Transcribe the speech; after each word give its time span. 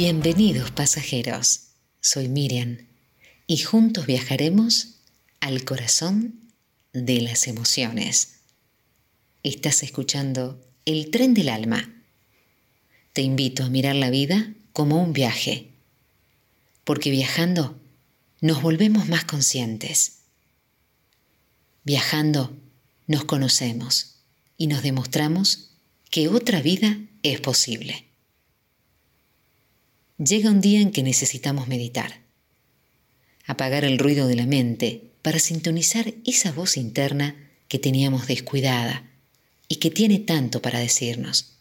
Bienvenidos 0.00 0.70
pasajeros, 0.70 1.70
soy 2.00 2.28
Miriam 2.28 2.86
y 3.48 3.58
juntos 3.58 4.06
viajaremos 4.06 5.00
al 5.40 5.64
corazón 5.64 6.38
de 6.92 7.20
las 7.20 7.48
emociones. 7.48 8.34
Estás 9.42 9.82
escuchando 9.82 10.64
El 10.84 11.10
tren 11.10 11.34
del 11.34 11.48
alma. 11.48 11.92
Te 13.12 13.22
invito 13.22 13.64
a 13.64 13.70
mirar 13.70 13.96
la 13.96 14.08
vida 14.10 14.54
como 14.72 15.02
un 15.02 15.12
viaje, 15.12 15.72
porque 16.84 17.10
viajando 17.10 17.76
nos 18.40 18.62
volvemos 18.62 19.08
más 19.08 19.24
conscientes. 19.24 20.18
Viajando 21.82 22.56
nos 23.08 23.24
conocemos 23.24 24.20
y 24.56 24.68
nos 24.68 24.84
demostramos 24.84 25.72
que 26.08 26.28
otra 26.28 26.62
vida 26.62 27.00
es 27.24 27.40
posible. 27.40 28.07
Llega 30.18 30.50
un 30.50 30.60
día 30.60 30.80
en 30.80 30.90
que 30.90 31.04
necesitamos 31.04 31.68
meditar, 31.68 32.22
apagar 33.46 33.84
el 33.84 34.00
ruido 34.00 34.26
de 34.26 34.34
la 34.34 34.46
mente 34.46 35.12
para 35.22 35.38
sintonizar 35.38 36.12
esa 36.26 36.50
voz 36.50 36.76
interna 36.76 37.36
que 37.68 37.78
teníamos 37.78 38.26
descuidada 38.26 39.08
y 39.68 39.76
que 39.76 39.92
tiene 39.92 40.18
tanto 40.18 40.60
para 40.60 40.80
decirnos. 40.80 41.52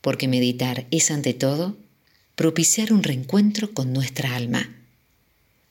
Porque 0.00 0.28
meditar 0.28 0.86
es 0.92 1.10
ante 1.10 1.34
todo 1.34 1.76
propiciar 2.36 2.92
un 2.92 3.02
reencuentro 3.02 3.74
con 3.74 3.92
nuestra 3.92 4.36
alma, 4.36 4.76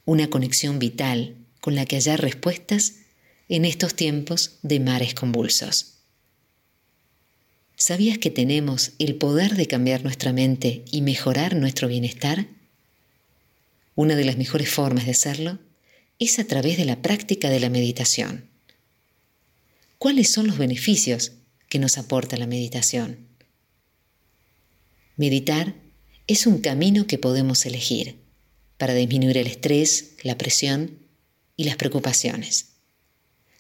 una 0.04 0.30
conexión 0.30 0.80
vital 0.80 1.36
con 1.62 1.76
la 1.76 1.86
que 1.86 1.96
hallar 1.96 2.20
respuestas 2.20 2.96
en 3.48 3.64
estos 3.64 3.96
tiempos 3.96 4.58
de 4.62 4.82
mares 4.82 5.14
convulsos. 5.14 5.97
¿Sabías 7.80 8.18
que 8.18 8.32
tenemos 8.32 8.94
el 8.98 9.18
poder 9.18 9.56
de 9.56 9.68
cambiar 9.68 10.02
nuestra 10.02 10.34
mente 10.34 10.84
y 10.92 11.04
mejorar 11.04 11.56
nuestro 11.56 11.88
bienestar? 11.88 12.48
Una 13.94 14.16
de 14.16 14.26
las 14.26 14.36
mejores 14.36 14.68
formas 14.68 15.06
de 15.06 15.12
hacerlo 15.12 15.60
es 16.18 16.40
a 16.40 16.46
través 16.46 16.78
de 16.78 16.86
la 16.86 17.04
práctica 17.04 17.52
de 17.52 17.60
la 17.60 17.70
meditación. 17.70 18.46
¿Cuáles 20.00 20.32
son 20.32 20.48
los 20.48 20.58
beneficios 20.58 21.34
que 21.70 21.78
nos 21.78 22.00
aporta 22.00 22.36
la 22.36 22.48
meditación? 22.48 23.28
Meditar 25.16 25.76
es 26.26 26.48
un 26.48 26.62
camino 26.62 27.06
que 27.06 27.20
podemos 27.20 27.64
elegir 27.68 28.18
para 28.80 28.96
disminuir 28.96 29.38
el 29.38 29.46
estrés, 29.46 30.14
la 30.24 30.36
presión 30.36 30.98
y 31.56 31.66
las 31.66 31.76
preocupaciones. 31.76 32.70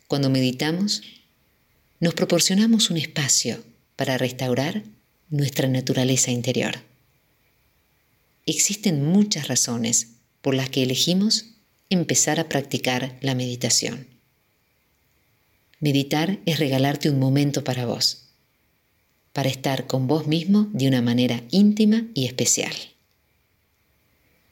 Cuando 0.07 0.31
meditamos, 0.31 1.03
nos 1.99 2.15
proporcionamos 2.15 2.89
un 2.89 2.97
espacio 2.97 3.63
para 3.97 4.17
restaurar 4.17 4.83
nuestra 5.29 5.67
naturaleza 5.67 6.31
interior. 6.31 6.75
Existen 8.45 9.03
muchas 9.03 9.49
razones 9.49 10.11
por 10.41 10.55
las 10.55 10.69
que 10.69 10.83
elegimos 10.83 11.47
empezar 11.89 12.39
a 12.39 12.47
practicar 12.47 13.17
la 13.19 13.35
meditación. 13.35 14.07
Meditar 15.81 16.39
es 16.45 16.59
regalarte 16.59 17.09
un 17.09 17.19
momento 17.19 17.65
para 17.65 17.85
vos, 17.85 18.29
para 19.33 19.49
estar 19.49 19.85
con 19.85 20.07
vos 20.07 20.27
mismo 20.27 20.69
de 20.71 20.87
una 20.87 21.01
manera 21.01 21.43
íntima 21.51 22.07
y 22.13 22.25
especial. 22.25 22.73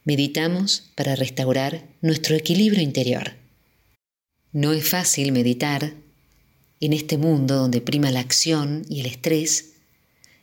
Meditamos 0.04 0.92
para 0.96 1.16
restaurar 1.16 1.88
nuestro 2.02 2.36
equilibrio 2.36 2.84
interior. 2.84 3.34
No 4.52 4.74
es 4.74 4.88
fácil 4.88 5.32
meditar 5.32 5.94
en 6.80 6.94
este 6.94 7.18
mundo 7.18 7.56
donde 7.56 7.82
prima 7.82 8.12
la 8.12 8.20
acción 8.20 8.86
y 8.90 9.00
el 9.00 9.06
estrés, 9.06 9.74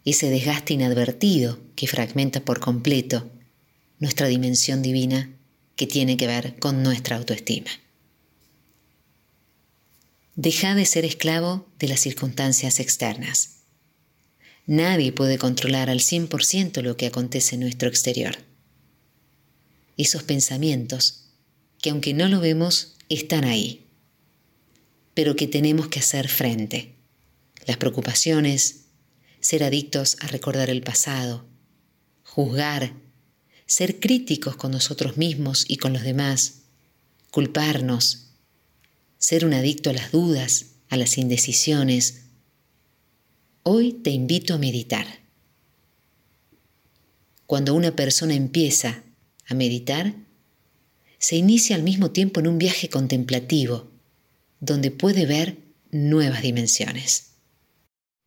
ese 0.05 0.31
desgaste 0.31 0.75
inadvertido 0.75 1.61
que 1.77 1.87
fragmenta 1.87 2.45
por 2.45 2.61
completo 2.61 3.31
nuestra 3.99 4.27
dimensión 4.27 4.83
divina 4.83 5.31
que 5.77 5.87
tiene 5.87 6.17
que 6.17 6.27
ver 6.27 6.59
con 6.59 6.83
nuestra 6.83 7.17
autoestima. 7.17 7.71
Deja 10.35 10.75
de 10.75 10.87
ser 10.87 11.05
esclavo 11.05 11.69
de 11.79 11.89
las 11.89 12.01
circunstancias 12.01 12.81
externas. 12.81 13.59
Nadie 14.67 15.13
puede 15.13 15.39
controlar 15.39 15.91
al 15.91 16.01
100% 16.01 16.81
lo 16.83 16.97
que 16.97 17.07
acontece 17.07 17.55
en 17.55 17.61
nuestro 17.61 17.89
exterior. 17.89 18.39
Esos 19.97 20.23
pensamientos, 20.23 21.25
que 21.81 21.91
aunque 21.91 22.15
no 22.15 22.29
lo 22.29 22.41
vemos, 22.41 22.97
están 23.09 23.45
ahí 23.45 23.82
pero 25.15 25.37
que 25.37 25.47
tenemos 25.47 25.89
que 25.89 25.99
hacer 25.99 26.29
frente. 26.29 26.95
Las 27.67 27.77
preocupaciones, 27.77 28.87
ser 29.41 29.65
adictos 29.65 30.17
a 30.21 30.27
recordar 30.27 30.71
el 30.71 30.83
pasado, 30.83 31.47
juzgar, 32.25 32.95
ser 33.67 34.01
críticos 34.01 34.57
con 34.57 34.71
nosotros 34.71 35.17
mismos 35.17 35.65
y 35.69 35.77
con 35.77 35.93
los 35.93 36.03
demás, 36.03 36.63
culparnos, 37.31 38.31
ser 39.19 39.45
un 39.45 39.55
adicto 39.55 39.91
a 39.91 39.93
las 39.93 40.13
dudas, 40.13 40.67
a 40.89 40.97
las 40.97 41.19
indecisiones. 41.19 42.23
Hoy 43.63 43.93
te 43.93 44.11
invito 44.11 44.55
a 44.55 44.59
meditar. 44.59 45.07
Cuando 47.47 47.75
una 47.75 47.95
persona 47.95 48.35
empieza 48.35 49.05
a 49.47 49.55
meditar, 49.55 50.15
se 51.19 51.37
inicia 51.37 51.77
al 51.77 51.83
mismo 51.83 52.11
tiempo 52.11 52.41
en 52.41 52.49
un 52.49 52.59
viaje 52.59 52.89
contemplativo 52.89 53.92
donde 54.63 54.93
puede 54.93 55.27
ver 55.27 55.59
nuevas 55.91 56.41
dimensiones. 56.41 57.33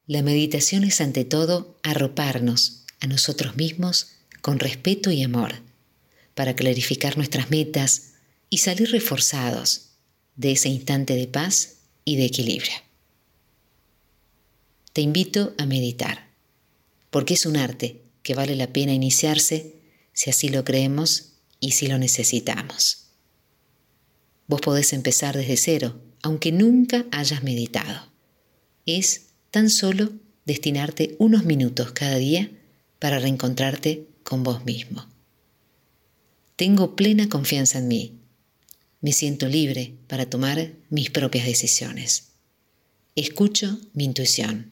La 0.06 0.22
meditación 0.22 0.84
es 0.84 1.00
ante 1.00 1.24
todo 1.24 1.80
arroparnos 1.82 2.84
a 3.00 3.08
nosotros 3.08 3.56
mismos 3.56 4.12
con 4.42 4.60
respeto 4.60 5.12
y 5.12 5.24
amor, 5.24 5.62
para 6.34 6.54
clarificar 6.54 7.16
nuestras 7.16 7.50
metas 7.52 8.16
y 8.50 8.58
salir 8.58 8.92
reforzados 8.92 9.92
de 10.36 10.52
ese 10.52 10.68
instante 10.68 11.16
de 11.16 11.28
paz 11.28 11.78
y 12.04 12.18
de 12.18 12.26
equilibrio. 12.26 12.76
Te 14.92 15.00
invito 15.00 15.56
a 15.58 15.66
meditar, 15.66 16.28
porque 17.12 17.36
es 17.36 17.46
un 17.46 17.56
arte 17.56 18.02
que 18.24 18.36
vale 18.36 18.58
la 18.58 18.74
pena 18.74 18.92
iniciarse 18.92 19.76
si 20.12 20.30
así 20.30 20.50
lo 20.50 20.66
creemos 20.66 21.32
y 21.62 21.72
si 21.72 21.88
lo 21.88 21.98
necesitamos. 21.98 23.06
Vos 24.48 24.60
podés 24.60 24.92
empezar 24.92 25.38
desde 25.38 25.56
cero 25.56 26.02
aunque 26.26 26.52
nunca 26.52 27.06
hayas 27.12 27.44
meditado. 27.44 28.12
Es 28.88 29.28
tan 29.52 29.70
solo 29.70 30.12
destinarte 30.46 31.16
unos 31.20 31.46
minutos 31.46 31.92
cada 31.92 32.16
día 32.16 32.50
para 32.98 33.20
reencontrarte 33.20 34.08
con 34.24 34.42
vos 34.42 34.66
mismo. 34.66 35.06
Tengo 36.56 36.96
plena 36.96 37.30
confianza 37.30 37.78
en 37.78 37.88
mí. 37.90 38.14
Me 39.02 39.12
siento 39.12 39.48
libre 39.48 39.94
para 40.08 40.28
tomar 40.28 40.72
mis 40.90 41.12
propias 41.12 41.46
decisiones. 41.46 42.30
Escucho 43.16 43.78
mi 43.94 44.06
intuición. 44.06 44.72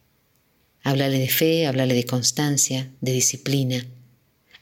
Háblale 0.86 1.18
de 1.18 1.30
fe, 1.30 1.66
háblale 1.66 1.96
de 1.96 2.06
constancia, 2.06 2.92
de 3.02 3.12
disciplina. 3.12 3.88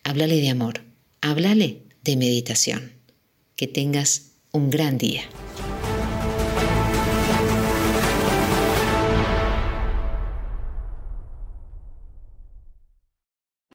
Háblale 0.03 0.37
de 0.37 0.47
amor. 0.47 0.79
Háblale 1.19 1.81
de 2.01 2.15
meditación. 2.15 2.93
Que 3.57 3.67
tengas 3.67 4.31
un 4.53 4.69
gran 4.69 4.97
día. 4.97 5.23